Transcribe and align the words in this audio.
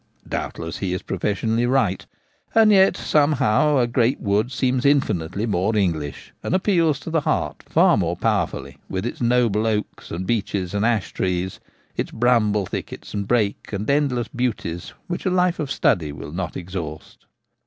Doubtless 0.27 0.79
he 0.79 0.93
is 0.93 1.03
professionally 1.03 1.67
right; 1.67 2.07
and 2.55 2.71
yet 2.71 2.97
somehow 2.97 3.77
a 3.77 3.85
great 3.85 4.19
wood 4.19 4.51
seems 4.51 4.83
infinitely 4.83 5.45
more 5.45 5.75
English 5.75 6.33
and 6.41 6.55
appeals 6.55 6.99
to 7.01 7.11
the 7.11 7.21
heart 7.21 7.61
far 7.69 7.97
more 7.97 8.15
powerfully, 8.17 8.77
with 8.89 9.05
its 9.05 9.21
[noble 9.21 9.67
oaks 9.67 10.09
and 10.09 10.25
beeches 10.25 10.73
and 10.73 10.83
ash 10.87 11.11
trees, 11.13 11.59
its 11.95 12.09
bramble 12.09 12.65
thickets 12.65 13.13
and 13.13 13.27
brake, 13.27 13.71
and 13.71 13.87
endless 13.91 14.27
beauties 14.29 14.91
which 15.05 15.27
a 15.27 15.29
life 15.29 15.59
of 15.59 15.69
study 15.69 16.11
will 16.11 16.31
not 16.31 16.57
exhaust 16.57 17.09
Trespassers. 17.19 17.27